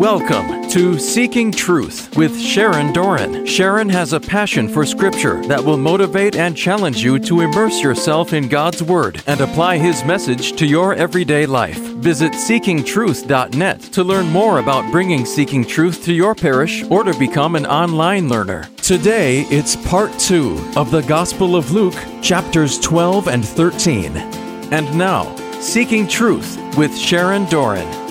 [0.00, 3.44] Welcome to Seeking Truth with Sharon Doran.
[3.44, 8.32] Sharon has a passion for Scripture that will motivate and challenge you to immerse yourself
[8.32, 11.76] in God's Word and apply His message to your everyday life.
[11.76, 17.54] Visit seekingtruth.net to learn more about bringing Seeking Truth to your parish or to become
[17.54, 18.70] an online learner.
[18.78, 24.16] Today, it's part two of the Gospel of Luke, chapters 12 and 13.
[24.16, 28.09] And now, Seeking Truth with Sharon Doran.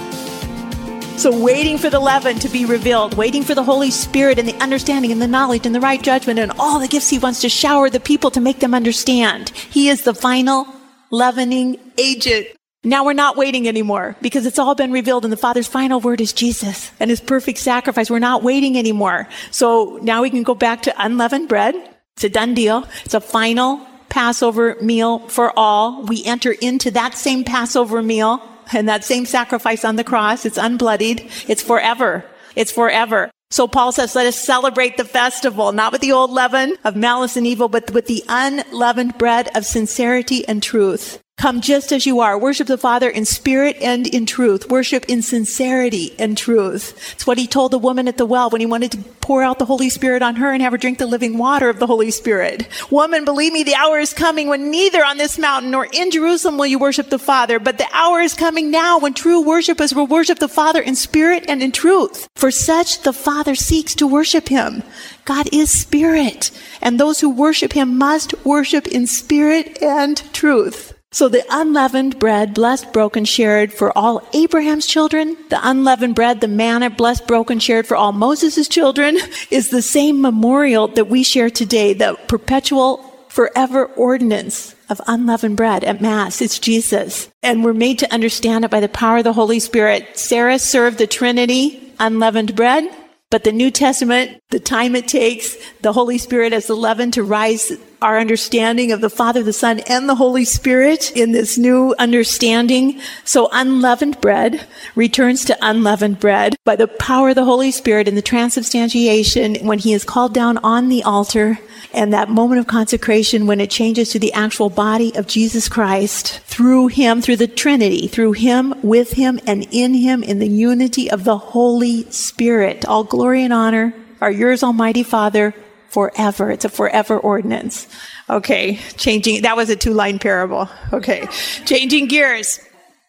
[1.19, 4.55] So, waiting for the leaven to be revealed, waiting for the Holy Spirit and the
[4.63, 7.49] understanding and the knowledge and the right judgment and all the gifts He wants to
[7.49, 9.49] shower the people to make them understand.
[9.49, 10.65] He is the final
[11.11, 12.47] leavening agent.
[12.85, 16.21] Now we're not waiting anymore because it's all been revealed and the Father's final word
[16.21, 18.09] is Jesus and His perfect sacrifice.
[18.09, 19.27] We're not waiting anymore.
[19.51, 21.75] So now we can go back to unleavened bread.
[22.15, 22.87] It's a done deal.
[23.03, 26.01] It's a final Passover meal for all.
[26.03, 28.41] We enter into that same Passover meal
[28.73, 31.49] and that same sacrifice on the cross, it's unbloodied.
[31.49, 32.25] It's forever.
[32.55, 33.31] It's forever.
[33.51, 37.35] So Paul says, let us celebrate the festival, not with the old leaven of malice
[37.35, 41.19] and evil, but with the unleavened bread of sincerity and truth.
[41.39, 42.37] Come just as you are.
[42.37, 44.69] Worship the Father in spirit and in truth.
[44.69, 47.13] Worship in sincerity and truth.
[47.13, 49.57] It's what he told the woman at the well when he wanted to pour out
[49.57, 52.11] the Holy Spirit on her and have her drink the living water of the Holy
[52.11, 52.67] Spirit.
[52.91, 56.57] Woman, believe me, the hour is coming when neither on this mountain nor in Jerusalem
[56.57, 60.07] will you worship the Father, but the hour is coming now when true worshipers will
[60.07, 62.27] worship the Father in spirit and in truth.
[62.35, 64.83] For such the Father seeks to worship him.
[65.23, 70.98] God is spirit, and those who worship him must worship in spirit and truth.
[71.11, 76.47] So the unleavened bread, blessed, broken, shared for all Abraham's children, the unleavened bread, the
[76.47, 79.17] manna, blessed, broken, shared for all Moses' children,
[79.49, 85.83] is the same memorial that we share today, the perpetual, forever ordinance of unleavened bread
[85.83, 86.41] at Mass.
[86.41, 87.29] It's Jesus.
[87.41, 90.17] And we're made to understand it by the power of the Holy Spirit.
[90.17, 92.87] Sarah served the Trinity unleavened bread.
[93.31, 97.23] But the New Testament, the time it takes, the Holy Spirit as the leaven to
[97.23, 97.71] rise
[98.01, 102.99] our understanding of the Father, the Son, and the Holy Spirit in this new understanding.
[103.25, 104.65] So unleavened bread
[104.95, 109.79] returns to unleavened bread by the power of the Holy Spirit in the transubstantiation when
[109.79, 111.59] he is called down on the altar
[111.93, 116.39] and that moment of consecration when it changes to the actual body of Jesus Christ
[116.41, 121.09] through him, through the Trinity, through him, with him, and in him in the unity
[121.09, 122.85] of the Holy Spirit.
[122.85, 125.53] All glory and honor are yours, Almighty Father,
[125.89, 126.51] forever.
[126.51, 127.87] It's a forever ordinance.
[128.29, 130.69] Okay, changing, that was a two line parable.
[130.93, 131.25] Okay,
[131.65, 132.59] changing gears.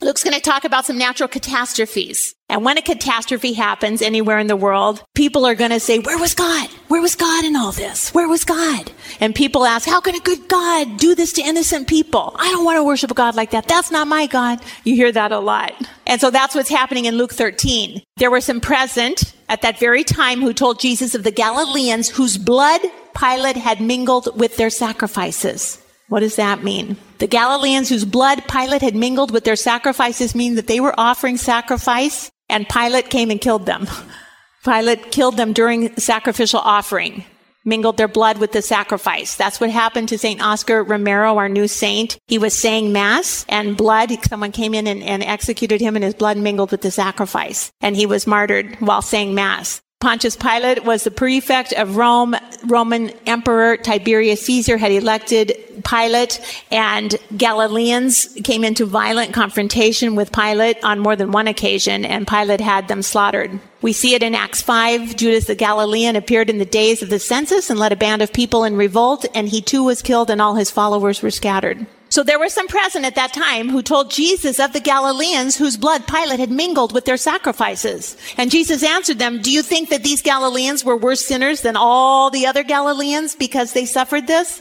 [0.02, 2.34] Luke's going to talk about some natural catastrophes.
[2.48, 6.18] And when a catastrophe happens anywhere in the world, people are going to say, where
[6.18, 6.70] was God?
[6.88, 8.12] Where was God in all this?
[8.14, 8.90] Where was God?
[9.20, 12.34] And people ask, how can a good God do this to innocent people?
[12.38, 13.68] I don't want to worship a God like that.
[13.68, 14.60] That's not my God.
[14.84, 15.74] You hear that a lot.
[16.06, 18.02] And so that's what's happening in Luke 13.
[18.16, 22.38] There were some present at that very time who told Jesus of the Galileans whose
[22.38, 22.80] blood
[23.14, 25.78] Pilate had mingled with their sacrifices.
[26.10, 26.96] What does that mean?
[27.18, 31.36] The Galileans whose blood Pilate had mingled with their sacrifices mean that they were offering
[31.36, 33.86] sacrifice and Pilate came and killed them.
[34.64, 37.24] Pilate killed them during sacrificial offering,
[37.64, 39.36] mingled their blood with the sacrifice.
[39.36, 40.42] That's what happened to St.
[40.42, 42.18] Oscar Romero, our new saint.
[42.26, 46.14] He was saying mass and blood, someone came in and, and executed him and his
[46.14, 47.70] blood mingled with the sacrifice.
[47.80, 49.80] And he was martyred while saying mass.
[50.00, 52.34] Pontius Pilate was the prefect of Rome.
[52.64, 56.40] Roman Emperor Tiberius Caesar had elected Pilate,
[56.70, 62.62] and Galileans came into violent confrontation with Pilate on more than one occasion, and Pilate
[62.62, 63.60] had them slaughtered.
[63.82, 65.16] We see it in Acts 5.
[65.16, 68.32] Judas the Galilean appeared in the days of the census and led a band of
[68.32, 71.84] people in revolt, and he too was killed, and all his followers were scattered.
[72.10, 75.76] So there were some present at that time who told Jesus of the Galileans whose
[75.76, 78.16] blood Pilate had mingled with their sacrifices.
[78.36, 82.30] And Jesus answered them, do you think that these Galileans were worse sinners than all
[82.30, 84.60] the other Galileans because they suffered this?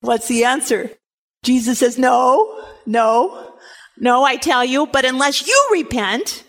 [0.00, 0.90] What's the answer?
[1.44, 3.54] Jesus says, no, no,
[3.96, 6.42] no, I tell you, but unless you repent,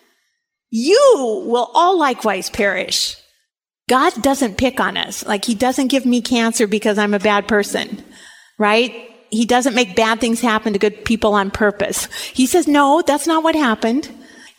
[0.72, 3.16] you will all likewise perish.
[3.88, 5.26] God doesn't pick on us.
[5.26, 8.04] Like he doesn't give me cancer because I'm a bad person,
[8.58, 9.11] right?
[9.32, 12.06] He doesn't make bad things happen to good people on purpose.
[12.34, 14.10] He says, no, that's not what happened.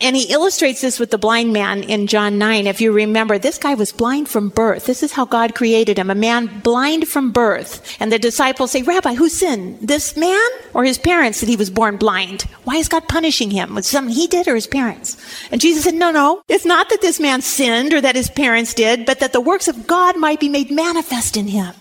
[0.00, 2.66] And he illustrates this with the blind man in John 9.
[2.66, 4.84] If you remember, this guy was blind from birth.
[4.84, 6.10] This is how God created him.
[6.10, 7.96] A man blind from birth.
[8.00, 9.78] And the disciples say, Rabbi, who sinned?
[9.80, 12.42] This man or his parents that he was born blind?
[12.64, 13.76] Why is God punishing him?
[13.76, 15.16] Was something he did or his parents?
[15.52, 16.42] And Jesus said, no, no.
[16.48, 19.68] It's not that this man sinned or that his parents did, but that the works
[19.68, 21.74] of God might be made manifest in him.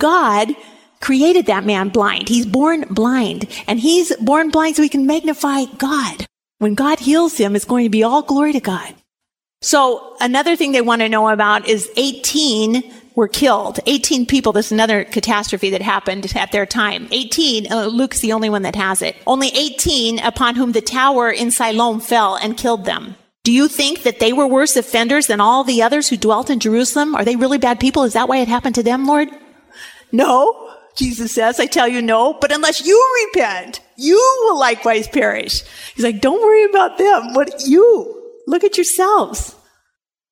[0.00, 0.56] God
[1.00, 2.28] created that man blind.
[2.28, 6.26] He's born blind and he's born blind so he can magnify God.
[6.58, 8.94] When God heals him, it's going to be all glory to God.
[9.62, 12.82] So another thing they want to know about is 18
[13.14, 13.80] were killed.
[13.86, 14.52] 18 people.
[14.52, 17.08] This is another catastrophe that happened at their time.
[17.10, 19.16] 18, uh, Luke's the only one that has it.
[19.26, 23.16] Only 18 upon whom the tower in Siloam fell and killed them.
[23.42, 26.60] Do you think that they were worse offenders than all the others who dwelt in
[26.60, 27.14] Jerusalem?
[27.14, 28.04] Are they really bad people?
[28.04, 29.28] Is that why it happened to them, Lord?
[30.12, 35.62] No, Jesus says, I tell you no, but unless you repent, you will likewise perish.
[35.94, 37.34] He's like, don't worry about them.
[37.34, 38.16] What you?
[38.46, 39.54] Look at yourselves.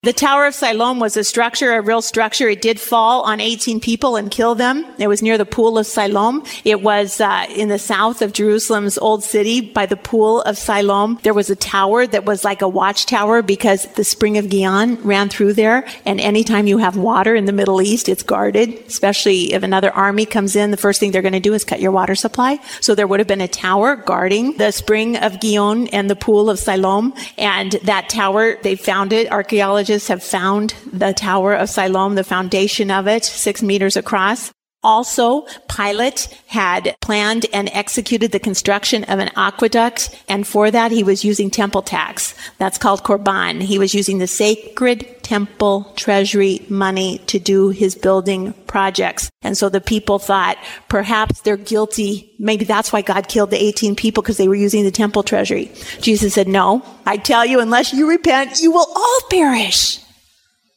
[0.08, 2.49] The Tower of Siloam was a structure, a real structure.
[2.49, 4.87] It did fall on 18 people and kill them.
[4.99, 6.44] It was near the pool of Siloam.
[6.64, 11.19] It was uh, in the south of Jerusalem's old city by the pool of Siloam.
[11.25, 15.28] There was a tower that was like a watchtower because the spring of Gihon ran
[15.28, 15.87] through there.
[16.06, 20.25] And anytime you have water in the Middle East, it's guarded, especially if another army
[20.25, 20.70] comes in.
[20.70, 22.60] The first thing they're going to do is cut your water supply.
[22.81, 26.49] So there would have been a tower guarding the spring of Gihon and the pool
[26.49, 27.12] of Siloam.
[27.37, 29.31] And that tower, they found it.
[29.31, 34.53] Archaeologists have found the Tower of Siloam, the foundation of it, six meters across.
[34.85, 41.03] Also, Pilate had planned and executed the construction of an aqueduct, and for that he
[41.03, 42.35] was using temple tax.
[42.59, 43.61] That's called korban.
[43.61, 49.31] He was using the sacred temple treasury money to do his building projects.
[49.43, 50.57] And so the people thought
[50.89, 52.33] perhaps they're guilty.
[52.39, 55.71] Maybe that's why God killed the 18 people because they were using the temple treasury.
[56.01, 59.99] Jesus said, no, I tell you, unless you repent, you will all perish.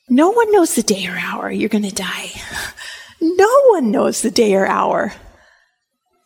[0.10, 2.32] No one knows the day or hour you're going to die.
[3.22, 5.14] No one knows the day or hour.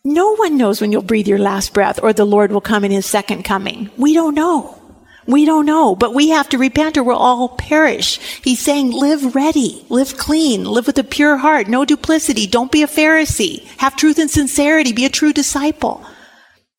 [0.05, 2.91] No one knows when you'll breathe your last breath or the Lord will come in
[2.91, 3.89] his second coming.
[3.97, 4.81] We don't know.
[5.27, 8.19] We don't know, but we have to repent or we'll all perish.
[8.43, 12.83] He's saying live ready, live clean, live with a pure heart, no duplicity, don't be
[12.83, 16.05] a Pharisee, have truth and sincerity, be a true disciple.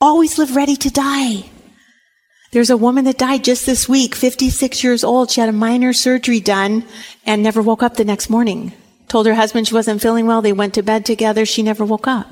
[0.00, 1.50] Always live ready to die.
[2.52, 5.30] There's a woman that died just this week, 56 years old.
[5.30, 6.84] She had a minor surgery done
[7.24, 8.72] and never woke up the next morning.
[9.08, 10.42] Told her husband she wasn't feeling well.
[10.42, 11.46] They went to bed together.
[11.46, 12.26] She never woke up.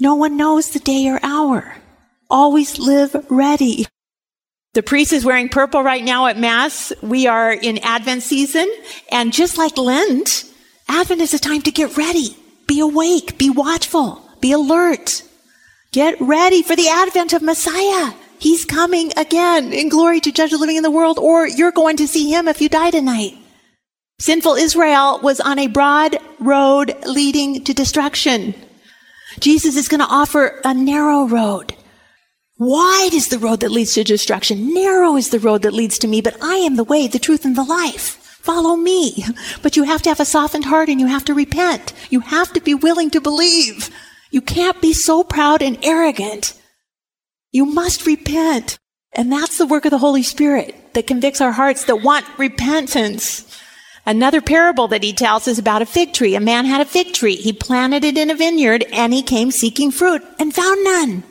[0.00, 1.76] No one knows the day or hour.
[2.28, 3.86] Always live ready.
[4.72, 6.92] The priest is wearing purple right now at Mass.
[7.00, 8.68] We are in Advent season.
[9.12, 10.44] And just like Lent,
[10.88, 12.36] Advent is a time to get ready.
[12.66, 13.38] Be awake.
[13.38, 14.20] Be watchful.
[14.40, 15.22] Be alert.
[15.92, 18.12] Get ready for the advent of Messiah.
[18.40, 21.96] He's coming again in glory to judge the living in the world, or you're going
[21.98, 23.34] to see him if you die tonight.
[24.24, 28.54] Sinful Israel was on a broad road leading to destruction.
[29.38, 31.74] Jesus is going to offer a narrow road.
[32.58, 34.72] Wide is the road that leads to destruction.
[34.72, 37.44] Narrow is the road that leads to me, but I am the way, the truth,
[37.44, 38.40] and the life.
[38.40, 39.26] Follow me.
[39.60, 41.92] But you have to have a softened heart and you have to repent.
[42.08, 43.90] You have to be willing to believe.
[44.30, 46.58] You can't be so proud and arrogant.
[47.52, 48.78] You must repent.
[49.12, 53.53] And that's the work of the Holy Spirit that convicts our hearts that want repentance.
[54.06, 56.34] Another parable that he tells is about a fig tree.
[56.34, 57.36] A man had a fig tree.
[57.36, 61.22] He planted it in a vineyard and he came seeking fruit and found none.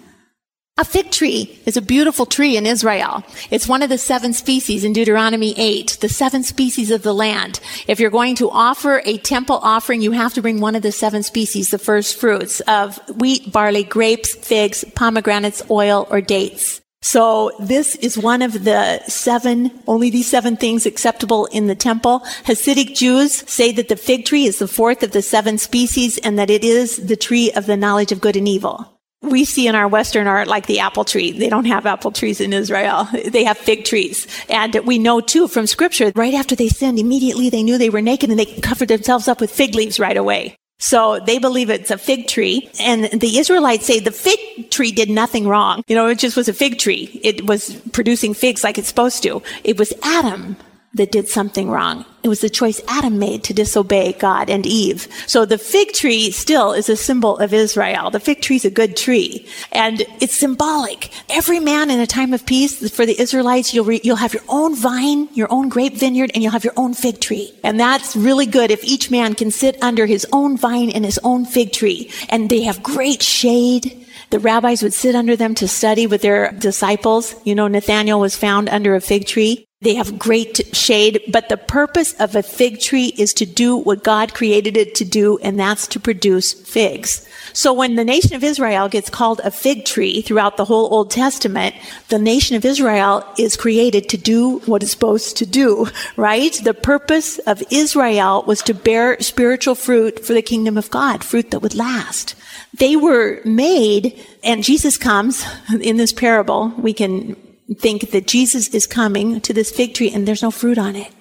[0.76, 3.24] A fig tree is a beautiful tree in Israel.
[3.52, 7.60] It's one of the seven species in Deuteronomy 8, the seven species of the land.
[7.86, 10.92] If you're going to offer a temple offering, you have to bring one of the
[10.92, 16.82] seven species, the first fruits of wheat, barley, grapes, figs, pomegranates, oil, or dates.
[17.04, 22.22] So this is one of the seven, only these seven things acceptable in the temple.
[22.46, 26.40] Hasidic Jews say that the fig tree is the fourth of the seven species and
[26.40, 28.90] that it is the tree of the knowledge of good and evil.
[29.22, 31.34] We see in our Western art like the apple tree.
[31.34, 33.08] They don't have apple trees in Israel.
[33.34, 34.26] They have fig trees.
[34.50, 38.02] And we know too from scripture, right after they sinned, immediately they knew they were
[38.02, 40.56] naked and they covered themselves up with fig leaves right away.
[40.84, 42.70] So they believe it's a fig tree.
[42.78, 45.82] And the Israelites say the fig tree did nothing wrong.
[45.88, 47.22] You know, it just was a fig tree.
[47.24, 49.42] It was producing figs like it's supposed to.
[49.64, 50.58] It was Adam
[50.96, 52.06] that did something wrong.
[52.22, 55.08] It was the choice Adam made to disobey God and Eve.
[55.28, 58.12] So the fig tree still is a symbol of Israel.
[58.12, 61.10] The fig tree is a good tree and it's symbolic.
[61.30, 64.44] Every man in a time of peace for the Israelites, you'll, re- you'll have your
[64.48, 67.52] own vine, your own grape vineyard, and you'll have your own fig tree.
[67.64, 71.20] And that's really good if each man can sit under his own vine and his
[71.24, 74.00] own fig tree and they have great shade.
[74.30, 77.36] The rabbis would sit under them to study with their disciples.
[77.44, 79.68] You know, Nathaniel was found under a fig tree.
[79.84, 84.04] They have great shade, but the purpose of a fig tree is to do what
[84.04, 87.28] God created it to do, and that's to produce figs.
[87.52, 91.12] So when the nation of Israel gets called a fig tree throughout the whole Old
[91.12, 91.76] Testament,
[92.08, 96.54] the nation of Israel is created to do what it's supposed to do, right?
[96.64, 101.52] The purpose of Israel was to bear spiritual fruit for the kingdom of God, fruit
[101.52, 102.36] that would last.
[102.74, 105.46] They were made, and Jesus comes
[105.82, 106.70] in this parable.
[106.78, 107.36] We can
[107.74, 111.12] think that Jesus is coming to this fig tree and there's no fruit on it.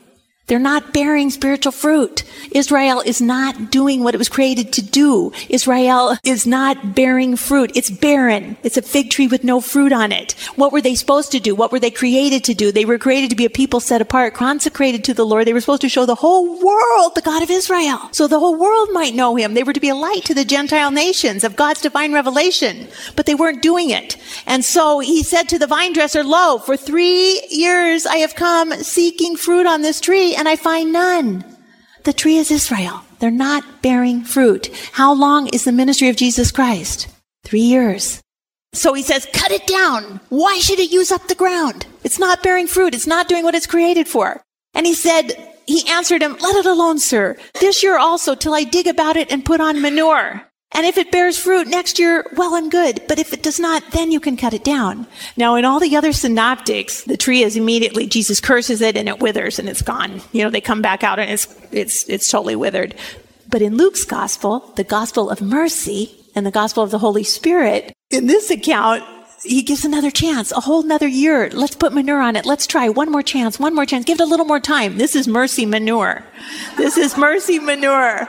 [0.53, 2.25] They're not bearing spiritual fruit.
[2.51, 5.33] Israel is not doing what it was created to do.
[5.49, 7.73] Israel is not bearing fruit.
[7.75, 8.59] It's barren.
[8.63, 10.33] It's a fig tree with no fruit on it.
[10.57, 11.55] What were they supposed to do?
[11.55, 12.71] What were they created to do?
[12.71, 15.47] They were created to be a people set apart, consecrated to the Lord.
[15.47, 18.11] They were supposed to show the whole world the God of Israel.
[18.13, 19.55] So the whole world might know him.
[19.55, 23.25] They were to be a light to the Gentile nations of God's divine revelation, but
[23.25, 24.19] they weren't doing it.
[24.47, 28.73] And so he said to the vine dresser, Lo, for three years I have come
[28.73, 31.45] seeking fruit on this tree and I find none.
[32.03, 33.05] The tree is Israel.
[33.21, 34.71] They're not bearing fruit.
[34.91, 37.07] How long is the ministry of Jesus Christ?
[37.45, 38.21] Three years.
[38.73, 40.19] So he says, cut it down.
[40.31, 41.87] Why should it use up the ground?
[42.03, 42.93] It's not bearing fruit.
[42.93, 44.43] It's not doing what it's created for.
[44.75, 45.31] And he said,
[45.69, 47.37] he answered him, let it alone, sir.
[47.61, 50.43] This year also till I dig about it and put on manure.
[50.75, 53.03] And if it bears fruit next year, well and good.
[53.07, 55.07] But if it does not, then you can cut it down.
[55.37, 59.21] Now, in all the other synoptics, the tree is immediately, Jesus curses it and it
[59.21, 60.23] withers and it's gone.
[60.33, 62.95] You know, they come back out and it's, it's, it's totally withered.
[63.51, 67.93] But in Luke's gospel, the gospel of mercy and the gospel of the Holy Spirit,
[68.11, 69.05] in this account,
[69.45, 71.51] he gives another chance, a whole another year.
[71.51, 72.47] Let's put manure on it.
[72.47, 74.07] Let's try one more chance, one more chance.
[74.07, 74.97] Give it a little more time.
[74.97, 76.25] This is mercy manure.
[76.79, 78.27] This is mercy manure.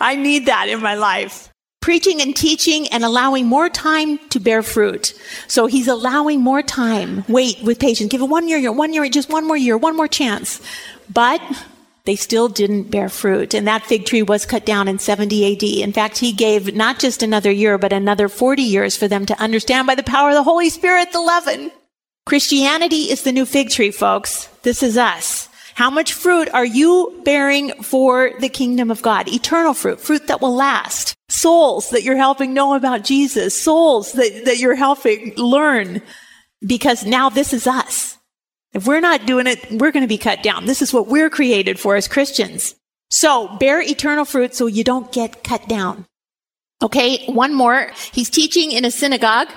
[0.00, 1.51] I need that in my life
[1.82, 5.12] preaching and teaching and allowing more time to bear fruit.
[5.48, 7.24] So he's allowing more time.
[7.28, 8.10] Wait with patience.
[8.10, 10.62] Give it one year, year, one year, just one more year, one more chance.
[11.12, 11.42] But
[12.04, 13.52] they still didn't bear fruit.
[13.52, 15.62] And that fig tree was cut down in 70 AD.
[15.62, 19.38] In fact, he gave not just another year, but another 40 years for them to
[19.40, 21.70] understand by the power of the Holy Spirit the leaven.
[22.24, 24.46] Christianity is the new fig tree, folks.
[24.62, 25.48] This is us.
[25.74, 29.28] How much fruit are you bearing for the kingdom of God?
[29.28, 31.14] Eternal fruit, fruit that will last.
[31.28, 33.60] Souls that you're helping know about Jesus.
[33.60, 36.02] Souls that, that you're helping learn.
[36.64, 38.18] Because now this is us.
[38.72, 40.66] If we're not doing it, we're going to be cut down.
[40.66, 42.74] This is what we're created for as Christians.
[43.10, 46.06] So bear eternal fruit so you don't get cut down.
[46.82, 47.92] Okay, one more.
[48.12, 49.48] He's teaching in a synagogue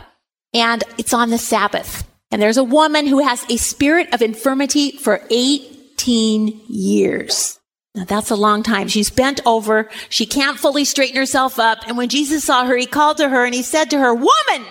[0.54, 2.04] and it's on the Sabbath.
[2.32, 7.60] And there's a woman who has a spirit of infirmity for eight 18 years.
[7.94, 8.90] Now that's a long time.
[8.90, 9.90] She's bent over.
[10.10, 11.88] She can't fully straighten herself up.
[11.88, 14.68] And when Jesus saw her, he called to her and he said to her, woman,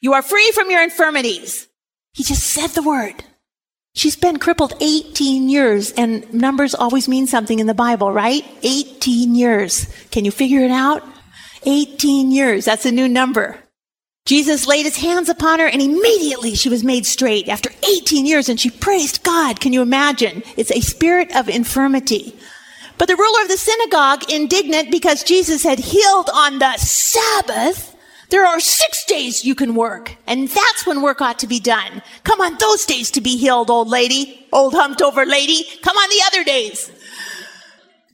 [0.00, 1.68] you are free from your infirmities.
[2.12, 3.22] He just said the word.
[3.94, 8.44] She's been crippled 18 years and numbers always mean something in the Bible, right?
[8.62, 9.86] 18 years.
[10.10, 11.04] Can you figure it out?
[11.64, 12.64] 18 years.
[12.64, 13.58] That's a new number.
[14.26, 18.48] Jesus laid his hands upon her and immediately she was made straight after 18 years
[18.48, 19.60] and she praised God.
[19.60, 20.42] Can you imagine?
[20.56, 22.36] It's a spirit of infirmity.
[22.98, 27.96] But the ruler of the synagogue, indignant because Jesus had healed on the Sabbath,
[28.28, 32.00] there are six days you can work, and that's when work ought to be done.
[32.22, 35.64] Come on those days to be healed, old lady, old humped over lady.
[35.82, 36.92] Come on the other days.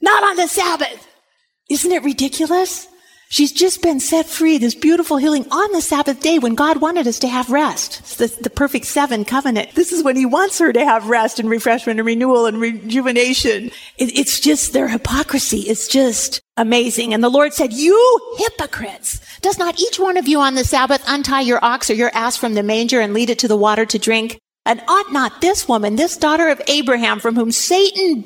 [0.00, 1.06] Not on the Sabbath.
[1.68, 2.88] Isn't it ridiculous?
[3.28, 7.08] She's just been set free, this beautiful healing on the Sabbath day when God wanted
[7.08, 7.98] us to have rest.
[8.00, 9.74] It's the, the, perfect seven covenant.
[9.74, 13.72] This is when He wants her to have rest and refreshment and renewal and rejuvenation.
[13.98, 15.60] It, it's just their hypocrisy.
[15.62, 17.14] It's just amazing.
[17.14, 21.02] And the Lord said, you hypocrites, does not each one of you on the Sabbath
[21.08, 23.84] untie your ox or your ass from the manger and lead it to the water
[23.86, 24.38] to drink?
[24.64, 28.22] And ought not this woman, this daughter of Abraham, from whom Satan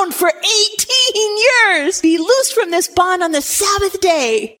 [0.00, 4.56] bound for 18 years, be loosed from this bond on the Sabbath day?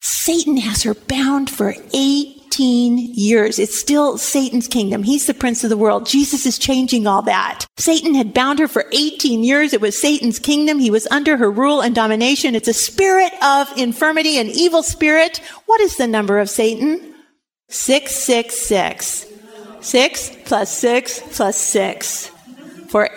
[0.00, 3.58] Satan has her bound for 18 years.
[3.60, 5.04] It's still Satan's kingdom.
[5.04, 6.06] He's the prince of the world.
[6.06, 7.66] Jesus is changing all that.
[7.76, 9.72] Satan had bound her for 18 years.
[9.72, 10.80] It was Satan's kingdom.
[10.80, 12.56] He was under her rule and domination.
[12.56, 15.38] It's a spirit of infirmity, an evil spirit.
[15.66, 17.14] What is the number of Satan?
[17.68, 19.26] 666.
[19.82, 22.30] Six plus six plus six.
[22.88, 23.08] For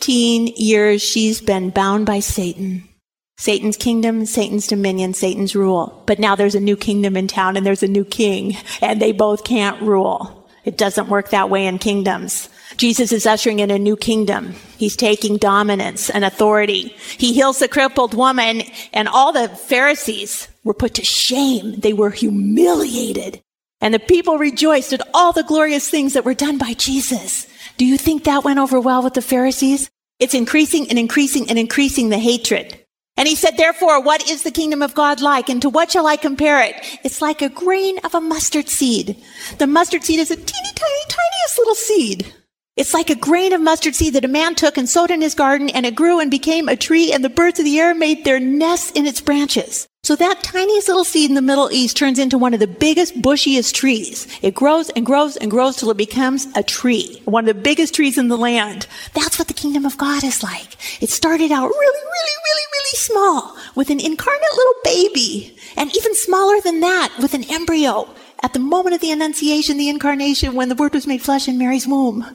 [0.00, 2.88] 18 years, she's been bound by Satan.
[3.36, 6.02] Satan's kingdom, Satan's dominion, Satan's rule.
[6.06, 9.12] But now there's a new kingdom in town and there's a new king, and they
[9.12, 10.48] both can't rule.
[10.64, 12.48] It doesn't work that way in kingdoms.
[12.78, 14.54] Jesus is ushering in a new kingdom.
[14.78, 16.96] He's taking dominance and authority.
[17.18, 18.62] He heals the crippled woman,
[18.94, 21.74] and all the Pharisees were put to shame.
[21.80, 23.42] They were humiliated.
[23.82, 27.46] And the people rejoiced at all the glorious things that were done by Jesus.
[27.80, 29.88] Do you think that went over well with the Pharisees?
[30.18, 32.78] It's increasing and increasing and increasing the hatred.
[33.16, 35.48] And he said, therefore, what is the kingdom of God like?
[35.48, 36.74] And to what shall I compare it?
[37.04, 39.16] It's like a grain of a mustard seed.
[39.56, 42.34] The mustard seed is a teeny tiny, tiniest little seed.
[42.76, 45.34] It's like a grain of mustard seed that a man took and sowed in his
[45.34, 48.26] garden and it grew and became a tree and the birds of the air made
[48.26, 49.88] their nests in its branches.
[50.10, 53.22] So that tiniest little seed in the Middle East turns into one of the biggest,
[53.22, 54.26] bushiest trees.
[54.42, 57.94] It grows and grows and grows till it becomes a tree, one of the biggest
[57.94, 58.88] trees in the land.
[59.14, 60.74] That's what the kingdom of God is like.
[61.00, 66.16] It started out really, really, really, really small with an incarnate little baby, and even
[66.16, 68.12] smaller than that with an embryo
[68.42, 71.56] at the moment of the Annunciation, the incarnation, when the Word was made flesh in
[71.56, 72.26] Mary's womb.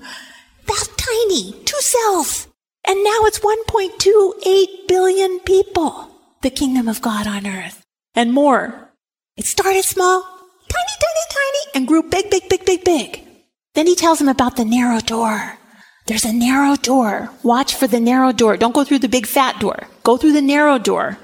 [0.67, 2.47] That tiny, two cells.
[2.87, 6.14] And now it's 1.28 billion people
[6.45, 7.83] the kingdom of God on earth
[8.13, 8.91] and more.
[9.35, 13.27] It started small, tiny, tiny, tiny, and grew big, big, big, big, big.
[13.73, 15.57] Then he tells him about the narrow door.
[16.05, 17.31] There's a narrow door.
[17.41, 18.57] Watch for the narrow door.
[18.57, 19.87] Don't go through the big fat door.
[20.03, 21.17] Go through the narrow door.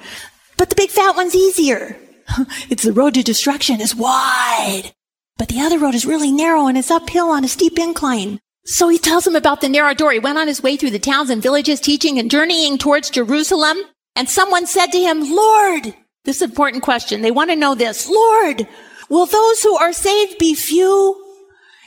[0.57, 1.99] But the big fat one's easier.
[2.71, 4.91] it's the road to destruction is wide.
[5.37, 8.39] But the other road is really narrow and it's uphill on a steep incline.
[8.65, 10.13] So he tells him about the narrow door.
[10.13, 13.77] He went on his way through the towns and villages teaching and journeying towards Jerusalem.
[14.15, 15.93] And someone said to him, Lord,
[16.25, 17.21] this important question.
[17.21, 18.09] They want to know this.
[18.09, 18.67] Lord,
[19.09, 21.17] will those who are saved be few?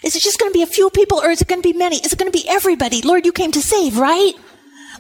[0.03, 1.77] Is it just going to be a few people or is it going to be
[1.77, 1.97] many?
[1.97, 3.03] Is it going to be everybody?
[3.03, 4.35] Lord, you came to save, right?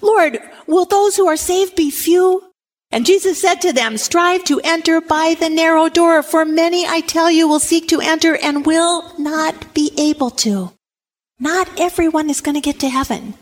[0.00, 2.42] Lord, will those who are saved be few?
[2.90, 7.00] And Jesus said to them, strive to enter by the narrow door, for many, I
[7.00, 10.72] tell you, will seek to enter and will not be able to.
[11.40, 13.34] Not everyone is going to get to heaven.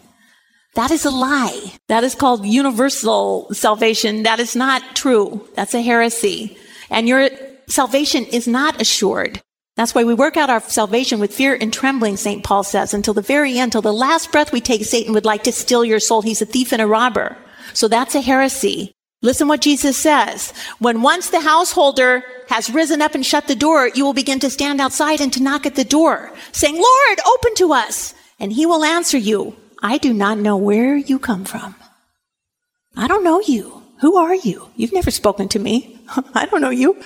[0.75, 1.73] That is a lie.
[1.89, 4.23] That is called universal salvation.
[4.23, 5.47] That is not true.
[5.55, 6.57] That's a heresy.
[6.91, 7.29] And your
[7.69, 9.43] salvation is not assured.
[9.77, 12.45] That's why we work out our salvation with fear and trembling, St.
[12.45, 15.45] Paul says, until the very end, till the last breath we take, Satan would like
[15.45, 16.21] to steal your soul.
[16.21, 17.37] He's a thief and a robber.
[17.73, 18.93] So that's a heresy.
[19.23, 20.53] Listen what Jesus says.
[20.79, 24.51] When once the householder has risen up and shut the door, you will begin to
[24.51, 28.15] stand outside and to knock at the door, saying, Lord, open to us.
[28.41, 31.75] And he will answer you, I do not know where you come from.
[32.97, 33.83] I don't know you.
[34.01, 34.69] Who are you?
[34.77, 35.99] You've never spoken to me.
[36.35, 37.01] I don't know you.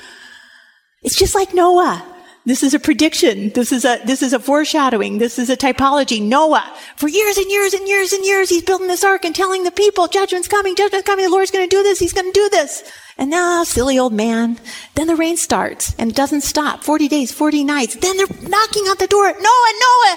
[1.03, 2.05] It's just like Noah.
[2.47, 3.51] This is a prediction.
[3.51, 5.19] This is a, this is a foreshadowing.
[5.19, 6.23] This is a typology.
[6.23, 9.65] Noah, for years and years and years and years, he's building this ark and telling
[9.65, 12.41] the people, judgment's coming, judgment's coming, the Lord's going to do this, he's going to
[12.41, 12.85] do this.
[13.19, 14.59] And now, silly old man.
[14.95, 16.85] Then the rain starts and it doesn't stop.
[16.85, 17.97] 40 days, 40 nights.
[17.97, 19.25] Then they're knocking on the door.
[19.25, 20.16] Noah, Noah,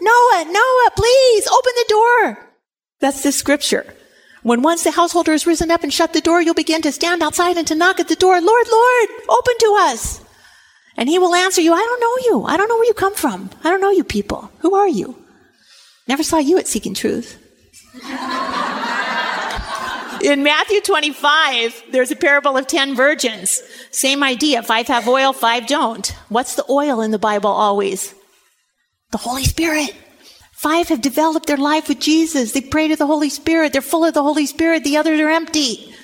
[0.00, 2.50] Noah, Noah, please open the door.
[3.00, 3.94] That's the scripture.
[4.42, 7.22] When once the householder has risen up and shut the door, you'll begin to stand
[7.22, 8.40] outside and to knock at the door.
[8.40, 10.22] Lord, Lord, open to us.
[10.96, 12.44] And he will answer you, I don't know you.
[12.44, 13.50] I don't know where you come from.
[13.64, 14.50] I don't know you people.
[14.58, 15.16] Who are you?
[16.06, 17.40] Never saw you at Seeking Truth.
[20.24, 23.62] In Matthew 25, there's a parable of 10 virgins.
[23.90, 24.62] Same idea.
[24.62, 26.06] Five have oil, five don't.
[26.30, 28.14] What's the oil in the Bible always?
[29.14, 29.94] The Holy Spirit.
[30.50, 32.50] Five have developed their life with Jesus.
[32.50, 33.72] They pray to the Holy Spirit.
[33.72, 34.82] They're full of the Holy Spirit.
[34.82, 35.94] The others are empty.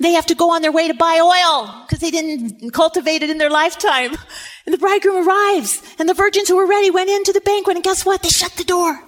[0.00, 3.30] They have to go on their way to buy oil because they didn't cultivate it
[3.30, 4.16] in their lifetime.
[4.66, 7.84] And the bridegroom arrives and the virgins who were ready went into the banquet and
[7.84, 8.24] guess what?
[8.24, 9.00] They shut the door.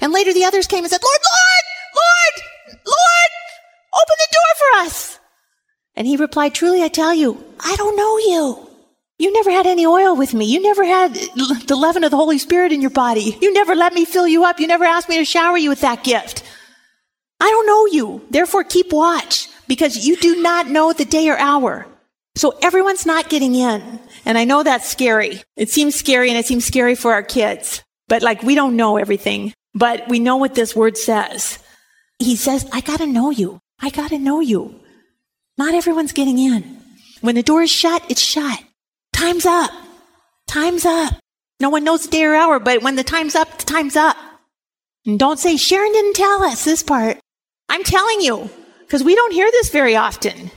[0.00, 3.30] And later the others came and said, Lord, Lord, Lord, Lord,
[4.00, 5.18] open the door for us.
[5.94, 8.67] And he replied, truly I tell you, I don't know you.
[9.18, 10.44] You never had any oil with me.
[10.44, 13.36] You never had the leaven of the Holy Spirit in your body.
[13.42, 14.60] You never let me fill you up.
[14.60, 16.44] You never asked me to shower you with that gift.
[17.40, 18.26] I don't know you.
[18.30, 21.86] Therefore keep watch because you do not know the day or hour.
[22.36, 24.00] So everyone's not getting in.
[24.24, 25.42] And I know that's scary.
[25.56, 27.82] It seems scary and it seems scary for our kids.
[28.06, 31.58] But like we don't know everything, but we know what this word says.
[32.20, 33.58] He says, I gotta know you.
[33.80, 34.78] I gotta know you.
[35.56, 36.80] Not everyone's getting in.
[37.20, 38.60] When the door is shut, it's shut.
[39.18, 39.72] Time's up.
[40.46, 41.12] Time's up.
[41.58, 44.16] No one knows the day or hour, but when the time's up, the time's up.
[45.04, 47.18] And don't say, Sharon didn't tell us this part.
[47.68, 48.48] I'm telling you.
[48.78, 50.52] Because we don't hear this very often.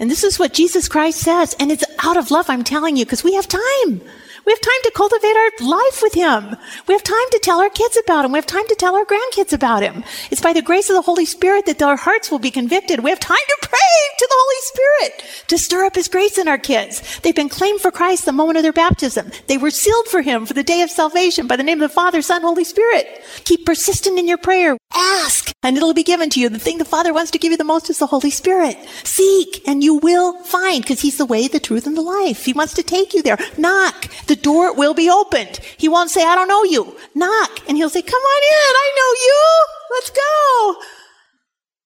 [0.00, 1.54] And this is what Jesus Christ says.
[1.60, 4.00] And it's out of love, I'm telling you, because we have time.
[4.46, 6.56] We have time to cultivate our life with Him.
[6.86, 8.32] We have time to tell our kids about Him.
[8.32, 10.04] We have time to tell our grandkids about Him.
[10.30, 13.00] It's by the grace of the Holy Spirit that our hearts will be convicted.
[13.00, 13.78] We have time to pray
[14.18, 17.20] to the Holy Spirit to stir up His grace in our kids.
[17.20, 19.30] They've been claimed for Christ the moment of their baptism.
[19.46, 21.94] They were sealed for Him for the day of salvation by the name of the
[21.94, 23.22] Father, Son, Holy Spirit.
[23.44, 24.76] Keep persistent in your prayer.
[24.94, 26.48] Ask and it'll be given to you.
[26.48, 28.78] The thing the Father wants to give you the most is the Holy Spirit.
[29.04, 32.44] Seek and you will find because He's the way, the truth, and the life.
[32.44, 33.38] He wants to take you there.
[33.58, 34.06] Knock.
[34.30, 35.58] The door will be opened.
[35.76, 36.96] He won't say, I don't know you.
[37.16, 37.68] Knock.
[37.68, 38.74] And he'll say, come on in.
[38.76, 39.66] I know you.
[39.90, 40.76] Let's go.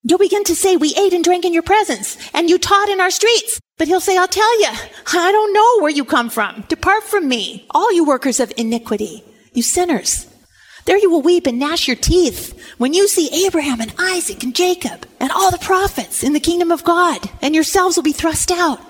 [0.03, 3.01] You'll begin to say, we ate and drank in your presence and you taught in
[3.01, 3.59] our streets.
[3.79, 4.69] But he'll say, I'll tell you,
[5.15, 6.67] I don't know where you come from.
[6.69, 10.27] Depart from me, all you workers of iniquity, you sinners.
[10.85, 14.55] There you will weep and gnash your teeth when you see Abraham and Isaac and
[14.55, 18.51] Jacob and all the prophets in the kingdom of God, and yourselves will be thrust
[18.51, 18.83] out.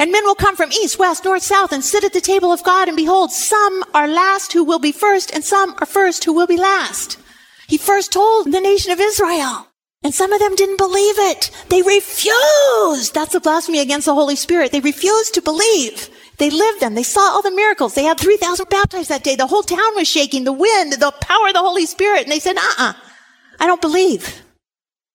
[0.00, 2.64] And men will come from east, west, north, south, and sit at the table of
[2.64, 6.32] God, and behold, some are last who will be first, and some are first who
[6.32, 7.18] will be last.
[7.68, 9.68] He first told the nation of Israel.
[10.02, 11.50] And some of them didn't believe it.
[11.68, 13.12] They refused.
[13.12, 14.72] That's a blasphemy against the Holy Spirit.
[14.72, 16.08] They refused to believe.
[16.38, 16.94] They lived them.
[16.94, 17.94] They saw all the miracles.
[17.94, 19.36] They had 3,000 baptized that day.
[19.36, 22.22] The whole town was shaking, the wind, the power of the Holy Spirit.
[22.22, 22.94] And they said, uh-uh,
[23.60, 24.40] I don't believe.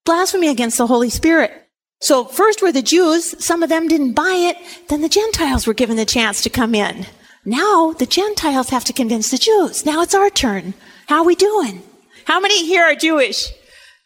[0.06, 1.65] Blasphemy against the Holy Spirit.
[2.06, 3.34] So first were the Jews.
[3.44, 4.58] Some of them didn't buy it.
[4.90, 7.08] Then the Gentiles were given the chance to come in.
[7.46, 9.88] Now the Gentiles have to convince the Jews.
[9.88, 10.76] Now it's our turn.
[11.08, 11.82] How are we doing?
[12.26, 13.50] How many here are Jewish?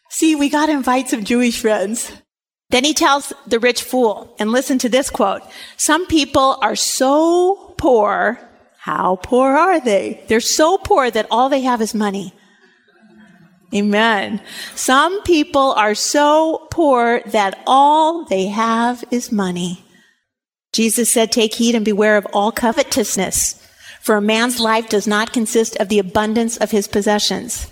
[0.08, 2.10] See, we got to invite some Jewish friends.
[2.70, 5.42] Then he tells the rich fool, and listen to this quote.
[5.76, 8.40] Some people are so poor.
[8.78, 10.24] How poor are they?
[10.26, 12.32] They're so poor that all they have is money.
[13.74, 14.40] Amen.
[14.74, 19.84] Some people are so poor that all they have is money.
[20.72, 23.64] Jesus said, take heed and beware of all covetousness,
[24.00, 27.68] for a man's life does not consist of the abundance of his possessions.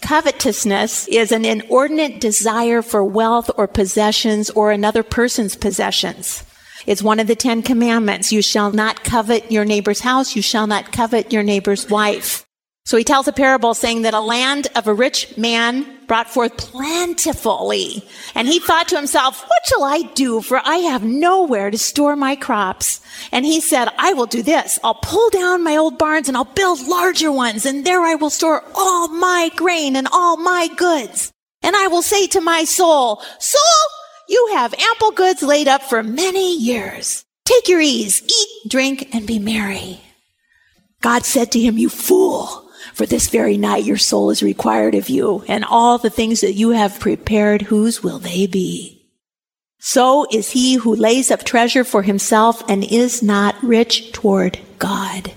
[0.00, 6.44] Covetousness is an inordinate desire for wealth or possessions or another person's possessions.
[6.86, 8.32] It's one of the Ten Commandments.
[8.32, 10.34] You shall not covet your neighbor's house.
[10.34, 12.44] You shall not covet your neighbor's wife.
[12.84, 16.56] So he tells a parable saying that a land of a rich man brought forth
[16.56, 18.04] plentifully.
[18.34, 20.42] And he thought to himself, what shall I do?
[20.42, 23.00] For I have nowhere to store my crops.
[23.30, 24.80] And he said, I will do this.
[24.82, 27.64] I'll pull down my old barns and I'll build larger ones.
[27.64, 31.32] And there I will store all my grain and all my goods.
[31.62, 33.88] And I will say to my soul, soul,
[34.28, 37.24] you have ample goods laid up for many years.
[37.44, 40.00] Take your ease, eat, drink, and be merry.
[41.00, 42.61] God said to him, you fool.
[42.94, 46.54] For this very night your soul is required of you, and all the things that
[46.54, 49.02] you have prepared, whose will they be?
[49.78, 55.32] So is he who lays up treasure for himself and is not rich toward God.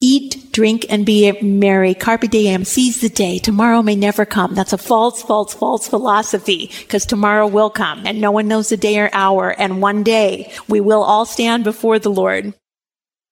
[0.00, 1.94] Eat, drink, and be merry.
[1.94, 2.64] Carpe diem.
[2.64, 3.38] Seize the day.
[3.38, 4.54] Tomorrow may never come.
[4.54, 8.78] That's a false, false, false philosophy because tomorrow will come and no one knows the
[8.78, 9.50] day or hour.
[9.50, 12.54] And one day we will all stand before the Lord.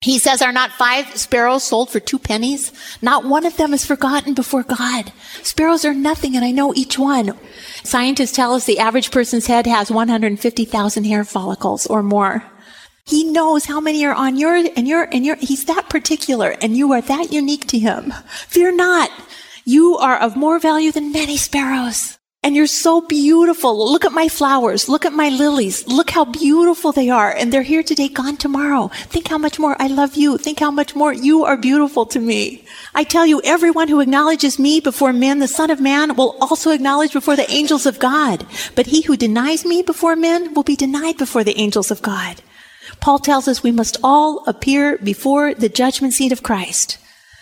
[0.01, 2.73] He says, are not five sparrows sold for two pennies?
[3.03, 5.13] Not one of them is forgotten before God.
[5.43, 7.37] Sparrows are nothing and I know each one.
[7.83, 12.45] Scientists tell us the average person's head has 150,000 hair follicles or more.
[13.07, 16.77] He knows how many are on your, and your, and your, he's that particular and
[16.77, 18.13] you are that unique to him.
[18.47, 19.11] Fear not.
[19.65, 22.18] You are of more value than many sparrows.
[22.45, 23.91] And you're so beautiful.
[23.93, 24.89] Look at my flowers.
[24.89, 25.87] Look at my lilies.
[25.89, 27.31] Look how beautiful they are.
[27.31, 28.89] And they're here today, gone tomorrow.
[29.09, 30.39] Think how much more I love you.
[30.39, 32.65] Think how much more you are beautiful to me.
[32.95, 36.71] I tell you, everyone who acknowledges me before men, the Son of Man, will also
[36.71, 38.47] acknowledge before the angels of God.
[38.77, 42.41] But he who denies me before men will be denied before the angels of God.
[43.01, 46.99] Paul tells us we must all appear before the judgment seat of Christ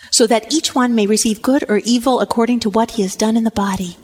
[0.09, 3.37] so that each one may receive good or evil according to what he has done
[3.37, 3.95] in the body.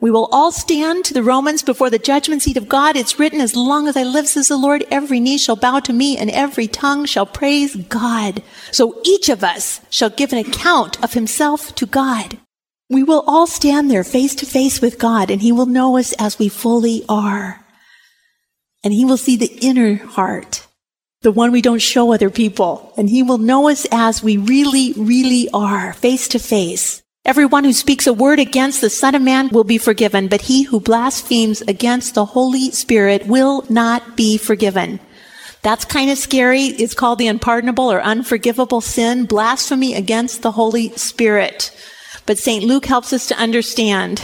[0.00, 2.96] We will all stand to the Romans before the judgment seat of God.
[2.96, 5.92] It's written, as long as I live, says the Lord, every knee shall bow to
[5.92, 8.42] me and every tongue shall praise God.
[8.72, 12.38] So each of us shall give an account of himself to God.
[12.88, 16.14] We will all stand there face to face with God and he will know us
[16.18, 17.62] as we fully are.
[18.82, 20.66] And he will see the inner heart,
[21.20, 22.94] the one we don't show other people.
[22.96, 26.99] And he will know us as we really, really are, face to face.
[27.26, 30.62] Everyone who speaks a word against the Son of Man will be forgiven, but he
[30.62, 34.98] who blasphemes against the Holy Spirit will not be forgiven.
[35.60, 36.62] That's kind of scary.
[36.62, 41.76] It's called the unpardonable or unforgivable sin, blasphemy against the Holy Spirit.
[42.26, 42.64] But St.
[42.64, 44.22] Luke helps us to understand.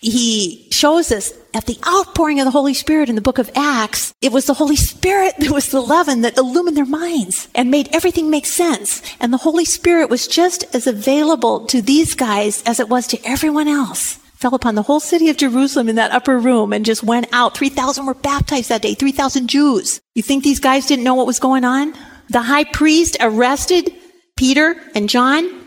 [0.00, 4.12] He shows us at the outpouring of the Holy Spirit in the book of Acts,
[4.20, 7.88] it was the Holy Spirit that was the leaven that illumined their minds and made
[7.92, 9.00] everything make sense.
[9.20, 13.24] And the Holy Spirit was just as available to these guys as it was to
[13.24, 14.16] everyone else.
[14.34, 17.56] Fell upon the whole city of Jerusalem in that upper room and just went out.
[17.56, 19.98] 3,000 were baptized that day, 3,000 Jews.
[20.14, 21.94] You think these guys didn't know what was going on?
[22.28, 23.94] The high priest arrested
[24.36, 25.65] Peter and John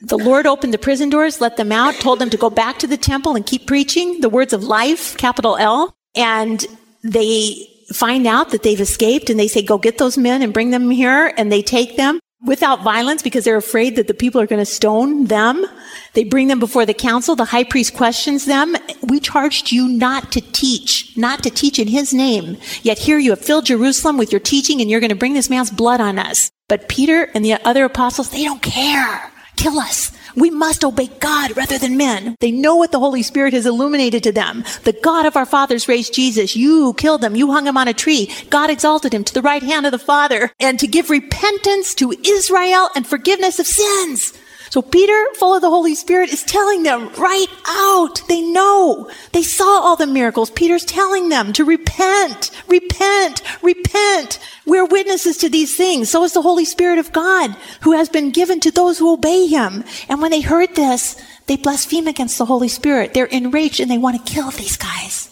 [0.00, 2.86] the Lord opened the prison doors, let them out, told them to go back to
[2.86, 5.96] the temple and keep preaching the words of life, capital L.
[6.14, 6.64] And
[7.02, 10.70] they find out that they've escaped and they say, go get those men and bring
[10.70, 11.32] them here.
[11.38, 14.66] And they take them without violence because they're afraid that the people are going to
[14.66, 15.64] stone them.
[16.12, 17.34] They bring them before the council.
[17.34, 18.76] The high priest questions them.
[19.02, 22.58] We charged you not to teach, not to teach in his name.
[22.82, 25.50] Yet here you have filled Jerusalem with your teaching and you're going to bring this
[25.50, 26.50] man's blood on us.
[26.68, 30.12] But Peter and the other apostles, they don't care kill us.
[30.36, 32.36] We must obey God rather than men.
[32.40, 34.64] They know what the Holy Spirit has illuminated to them.
[34.84, 36.54] The God of our fathers raised Jesus.
[36.54, 37.34] You killed him.
[37.34, 38.30] You hung him on a tree.
[38.50, 42.14] God exalted him to the right hand of the Father and to give repentance to
[42.24, 44.34] Israel and forgiveness of sins.
[44.70, 48.22] So Peter, full of the Holy Spirit, is telling them right out.
[48.28, 49.10] They know.
[49.32, 50.50] They saw all the miracles.
[50.50, 54.38] Peter's telling them to repent, repent, repent.
[54.66, 56.10] We're witnesses to these things.
[56.10, 59.46] So is the Holy Spirit of God, who has been given to those who obey
[59.46, 59.84] him.
[60.08, 63.14] And when they heard this, they blaspheme against the Holy Spirit.
[63.14, 65.30] They're enraged and they want to kill these guys.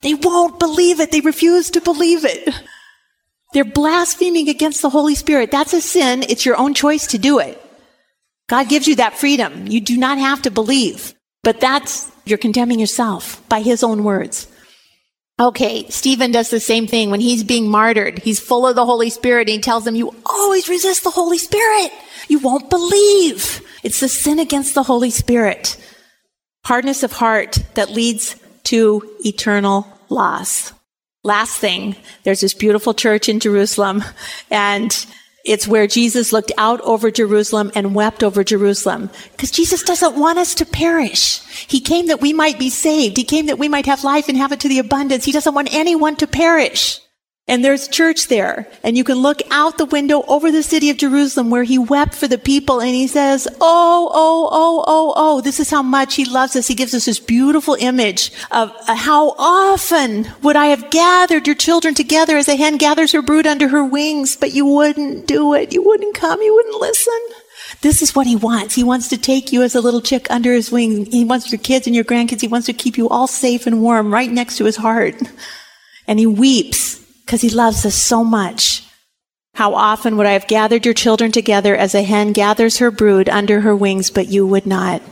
[0.00, 1.10] They won't believe it.
[1.12, 2.52] They refuse to believe it.
[3.52, 5.50] They're blaspheming against the Holy Spirit.
[5.50, 6.24] That's a sin.
[6.28, 7.64] It's your own choice to do it.
[8.48, 9.66] God gives you that freedom.
[9.66, 14.48] You do not have to believe, but that's, you're condemning yourself by his own words.
[15.40, 18.18] Okay, Stephen does the same thing when he's being martyred.
[18.18, 21.38] He's full of the Holy Spirit and he tells them, you always resist the Holy
[21.38, 21.92] Spirit.
[22.26, 23.64] You won't believe.
[23.84, 25.76] It's the sin against the Holy Spirit.
[26.64, 28.34] Hardness of heart that leads
[28.64, 30.72] to eternal loss.
[31.22, 34.02] Last thing, there's this beautiful church in Jerusalem
[34.50, 35.06] and
[35.48, 39.10] it's where Jesus looked out over Jerusalem and wept over Jerusalem.
[39.32, 41.40] Because Jesus doesn't want us to perish.
[41.66, 43.16] He came that we might be saved.
[43.16, 45.24] He came that we might have life and have it to the abundance.
[45.24, 47.00] He doesn't want anyone to perish.
[47.48, 48.68] And there's church there.
[48.82, 52.14] And you can look out the window over the city of Jerusalem where he wept
[52.14, 56.14] for the people and he says, Oh, oh, oh, oh, oh, this is how much
[56.14, 56.68] he loves us.
[56.68, 61.56] He gives us this beautiful image of uh, how often would I have gathered your
[61.56, 65.54] children together as a hen gathers her brood under her wings, but you wouldn't do
[65.54, 65.72] it.
[65.72, 66.42] You wouldn't come.
[66.42, 67.18] You wouldn't listen.
[67.80, 68.74] This is what he wants.
[68.74, 71.06] He wants to take you as a little chick under his wing.
[71.06, 72.42] He wants your kids and your grandkids.
[72.42, 75.16] He wants to keep you all safe and warm right next to his heart.
[76.06, 76.97] And he weeps
[77.28, 78.82] because he loves us so much.
[79.54, 83.28] How often would I have gathered your children together as a hen gathers her brood
[83.28, 85.02] under her wings, but you would not.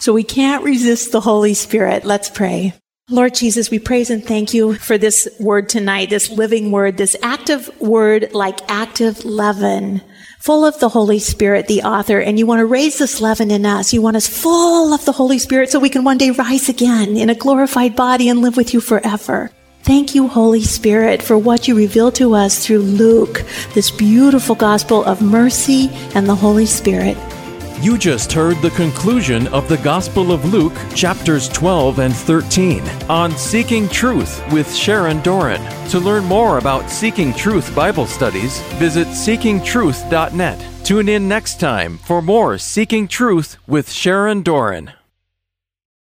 [0.00, 2.04] So we can't resist the Holy Spirit.
[2.04, 2.74] Let's pray.
[3.08, 7.14] Lord Jesus, we praise and thank you for this word tonight, this living word, this
[7.22, 10.00] active word like active leaven,
[10.40, 12.18] full of the Holy Spirit, the author.
[12.18, 13.92] And you want to raise this leaven in us.
[13.92, 17.16] You want us full of the Holy Spirit so we can one day rise again
[17.16, 19.52] in a glorified body and live with you forever.
[19.82, 23.42] Thank you, Holy Spirit, for what you revealed to us through Luke,
[23.74, 27.16] this beautiful gospel of mercy and the Holy Spirit.
[27.80, 33.36] You just heard the conclusion of the Gospel of Luke, chapters 12 and 13, on
[33.36, 35.60] Seeking Truth with Sharon Doran.
[35.88, 40.64] To learn more about Seeking Truth Bible studies, visit seekingtruth.net.
[40.84, 44.92] Tune in next time for more Seeking Truth with Sharon Doran.